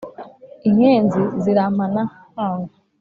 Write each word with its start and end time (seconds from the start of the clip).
inkenzi 0.69 1.21
zirampana 1.43 2.01
nkanga 2.31 2.73